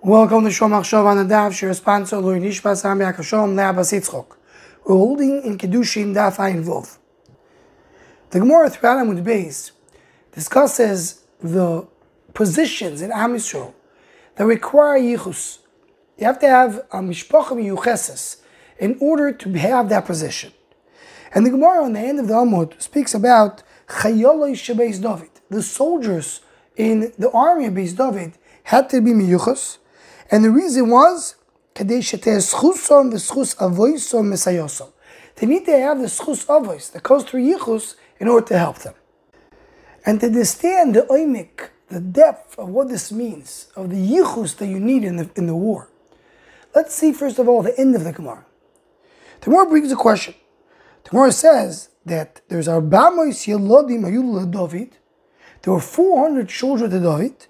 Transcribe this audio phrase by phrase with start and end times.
[0.00, 4.26] Welcome to Shom Achshav on the Daf, Shir sponsor Louis Nishbas Am Yakashom.
[4.86, 6.98] We're holding in Kedushin Daf Ayin Vov.
[8.30, 9.72] The Gemara throughout Amud Beis
[10.30, 11.84] discusses the
[12.32, 13.74] positions in Am Yisrael
[14.36, 15.58] that require Yichus.
[16.16, 18.36] You have to have a Mishpacha Miyucheses
[18.78, 20.52] in order to have that position.
[21.34, 25.60] And the Gemara on the end of the Amud speaks about Chayoloi Shebeis David, the
[25.60, 26.40] soldiers
[26.76, 29.78] in the army of Beis David had to be miyuchas,
[30.30, 31.36] and the reason was
[31.74, 32.16] they need to
[35.78, 38.94] have the schus avois that goes through yichus in order to help them.
[40.04, 44.66] And to understand the oimik, the depth of what this means, of the yichus that
[44.66, 45.88] you need in the, in the war.
[46.74, 48.44] Let's see first of all the end of the Gemara.
[49.40, 50.34] The Gemara brings a question.
[51.04, 54.96] The Gemara says that there's Arbamois Yelodim Ayul David.
[55.62, 57.46] There were 400 children to David.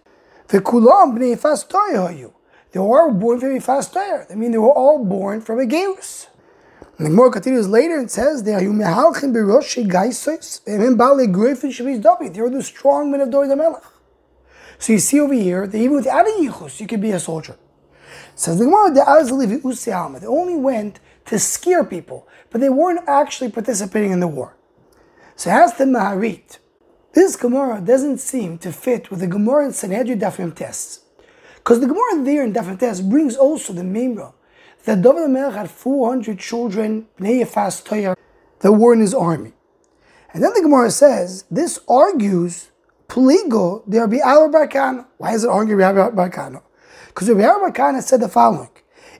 [0.48, 2.32] V'kulam b'nei fas hayu.
[2.72, 4.26] They were born from a fast fire.
[4.30, 6.26] I mean, they were all born from a gerus.
[6.98, 11.70] And the Gemara continues later and says, "They are mehalchim b'rosh gaisos v'hem bali greifin
[11.70, 13.84] shaviz David." They were the strong men of David Melech.
[14.78, 17.56] So you see over here that even without a yichus, you could be a soldier.
[18.34, 18.90] Says the Gemara,
[20.20, 24.54] "They only went to scare people, but they weren't actually participating in the war."
[25.36, 26.58] So as the Maharit,
[27.12, 31.00] this Gemara doesn't seem to fit with the Gemara in Sanhedrin Daf Mem Tes.
[31.68, 34.32] Because the Gemara there in Daf Mem Tes brings also the Memra
[34.86, 38.16] that David Melech had 400 children, Bnei Yefas Toyar,
[38.60, 39.52] that were in his army.
[40.32, 42.70] And then the Gemara says, this argues
[43.06, 45.04] Pligo there Abba Barkana.
[45.18, 46.62] Why is it arguing Rabbi Barkana?
[47.08, 48.70] Because Rabbi Barkana said the following,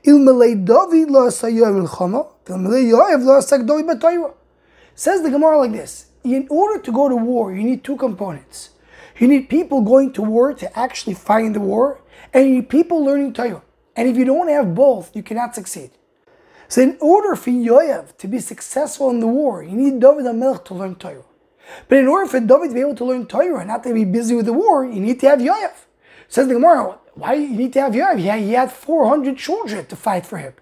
[0.05, 1.11] Il David
[4.95, 8.71] Says the Gemara like this, in order to go to war, you need two components.
[9.19, 12.01] You need people going to war to actually fight in the war,
[12.33, 13.63] and you need people learning Torah.
[13.97, 15.91] And if you don't have both, you cannot succeed.
[16.69, 20.65] So, in order for Yoav to be successful in the war, you need David HaMelech
[20.67, 21.25] to learn Torah.
[21.89, 24.05] But in order for David to be able to learn Torah and not to be
[24.05, 25.73] busy with the war, you need to have Yoav.
[26.29, 28.23] Says the Gemara, why you need to have Yoav?
[28.23, 30.53] Yeah, he had 400 children to fight for him.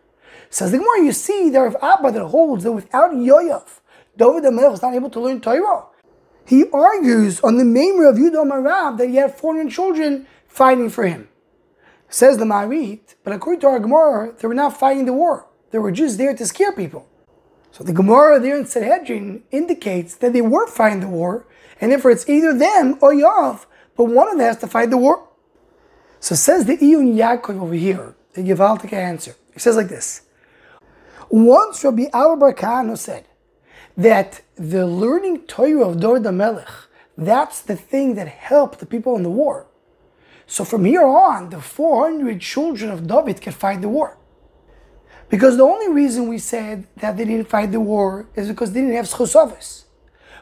[0.49, 3.81] Says the Gemara, you see, there of Abba that holds that without Yoav,
[4.17, 5.87] David HaMelech was not able to learn Torah.
[6.47, 11.07] He argues on the memory of Yudom Arab that he had 400 children fighting for
[11.07, 11.29] him.
[12.09, 15.47] Says the Marit, but according to our Gemara, they were not fighting the war.
[15.71, 17.09] They were just there to scare people.
[17.73, 21.47] So the Gemara there in Sanhedrin indicates that they were fighting the war,
[21.81, 24.97] and therefore it's either them or Yoav, but one of them has to fight the
[24.97, 25.29] war.
[26.21, 29.35] So says the Iyun Yaakov over here, the Givaltic answer.
[29.53, 30.23] He says like this.
[31.29, 33.27] Once Rabbi Abba Barkano said,
[33.97, 36.69] that the learning Torah of Dor Melech,
[37.17, 39.67] that's the thing that helped the people in the war.
[40.47, 44.17] So from here on, the 400 children of David can fight the war.
[45.29, 48.81] Because the only reason we said that they didn't fight the war is because they
[48.81, 49.85] didn't have Schusavis.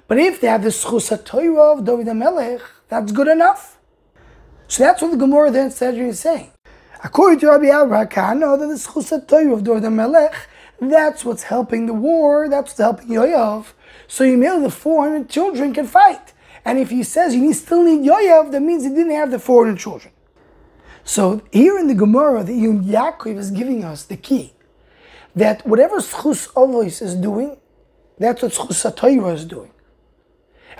[0.06, 3.78] But if they have the Schus of David Melech, that's good enough.
[4.68, 6.50] So that's what the Gemara then said is saying.
[7.02, 10.34] According to Rabbi Abraham, know that the Schus of David Melech
[10.80, 12.48] that's what's helping the war.
[12.48, 13.66] That's what's helping Yoav.
[14.06, 16.32] So you know the 400 children can fight.
[16.64, 19.78] And if he says you still need Yoav, that means he didn't have the 400
[19.78, 20.12] children.
[21.04, 24.54] So here in the Gemara, the Iyun Yaakov is giving us the key
[25.36, 27.58] that whatever Schus Olois is doing,
[28.18, 29.70] that's what Schus Torah is doing.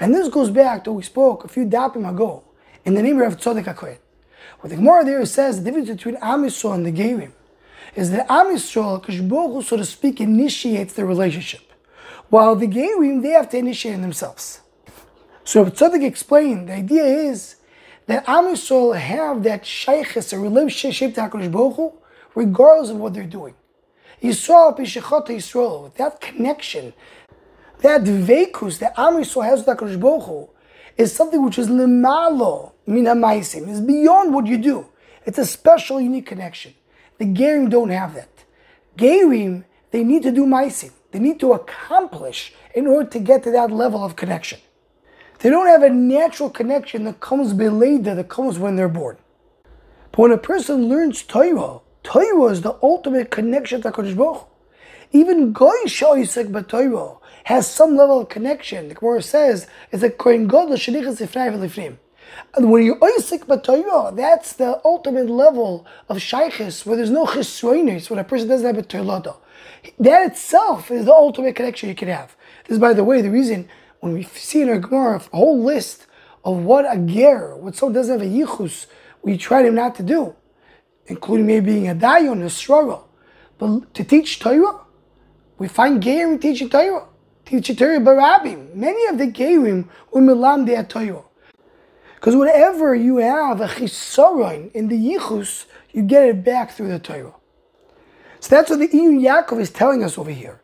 [0.01, 2.45] And this goes back to we spoke a few dapim ago
[2.85, 3.99] in the name of Tzadok HaKohen.
[4.61, 7.33] What the Gemara there says the difference between Am Yisrael and the Gerim
[7.95, 11.73] is that Am Yisrael, Kishbohu, so to speak, initiates the relationship,
[12.31, 14.63] while the Gerim, they have to initiate themselves.
[15.45, 17.57] So if Tzaddik explained, the idea is
[18.07, 21.93] that Am Yisrael have that shaykhis, a relationship to HaKadosh Baruch Hu,
[22.35, 23.55] regardless of what they're doing.
[24.23, 26.95] Yisrael Pishachot Yisrael, that connection,
[27.81, 30.49] that vekus that Am Yisrael has with HaKadosh Baruch Hu,
[30.97, 34.87] is something which is lemalo min ha is beyond what you do.
[35.27, 36.75] It's a special, unique connection.
[37.19, 38.45] The Gerim don't have that.
[38.97, 40.93] Gerim, they need to do Maisim.
[41.11, 44.59] They need to accomplish in order to get to that level of connection.
[45.45, 49.19] They don't have a natural connection that comes belated, that comes when they're born.
[50.11, 54.49] But when a person learns Torah, Torah is the ultimate connection to Kodesh Baruch.
[55.13, 58.89] Even Goy Shoisek B'Torah has some level of connection.
[58.89, 61.99] The Gemara says it's a Kohen Gadol Shenichas Ifnai
[62.57, 68.09] and when you're Isaac B'Torah, that's the ultimate level of Shaykhis, where there's no Chisroinis,
[68.09, 69.37] when a person doesn't have a Torah.
[69.99, 72.35] That itself is the ultimate connection you can have.
[72.65, 73.69] This is, by the way, the reason
[74.05, 76.07] when we see in our Gemara a whole list
[76.45, 78.85] of what a ger, what someone doesn't have a yichus,
[79.23, 80.37] we try him not to do.
[81.07, 83.09] including maybe being a dayon, a struggle.
[83.57, 84.81] But to teach Torah,
[85.57, 87.07] we find Gerim teaching Torah,
[87.47, 88.75] teaching Torah barabim.
[88.75, 91.25] Many of the Gerim were milam de Torah.
[92.17, 96.99] Because whatever you have a chisaron in the yichus, you get it back through the
[96.99, 97.35] Torah.
[98.41, 100.61] So that's what the Iyun Yaakov is telling us over here.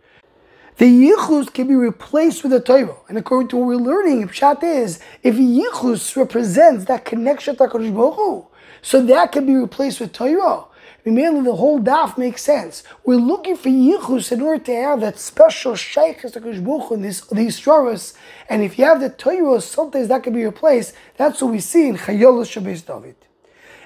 [0.81, 2.97] The yichus can be replaced with the Torah.
[3.07, 7.95] And according to what we're learning, Pshat is, if yichus represents that connection to HaKadosh
[7.95, 8.47] Baruch Hu,
[8.81, 10.65] so that can be replaced with Torah.
[11.05, 12.83] Mainly the whole daf makes sense.
[13.05, 17.27] We're looking for yichus in order to have that special shaykhs to Baruch in this,
[17.27, 18.15] these stories.
[18.49, 20.95] And if you have the Torah, sometimes that can be replaced.
[21.19, 23.17] That's what we see in Chayol Shebeis David.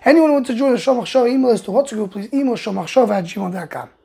[0.05, 3.25] Anyone wants to join the Shomach Shava email us to WhatsApp please email shomachshava at
[3.25, 3.94] gmail.com.